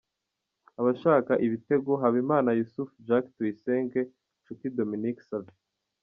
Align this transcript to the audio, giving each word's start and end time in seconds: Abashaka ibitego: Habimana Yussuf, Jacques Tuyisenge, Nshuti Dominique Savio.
Abashaka 0.79 1.31
ibitego: 1.45 1.91
Habimana 2.01 2.49
Yussuf, 2.59 2.89
Jacques 3.07 3.33
Tuyisenge, 3.35 3.99
Nshuti 4.41 4.65
Dominique 4.77 5.21
Savio. 5.29 5.55